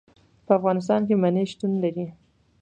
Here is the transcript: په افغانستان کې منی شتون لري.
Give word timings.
په 0.45 0.51
افغانستان 0.59 1.01
کې 1.07 1.15
منی 1.21 1.43
شتون 1.51 1.71
لري. 1.83 2.07